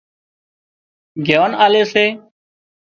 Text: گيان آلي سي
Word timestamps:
گيان 1.25 1.51
آلي 1.63 1.83
سي 1.91 2.05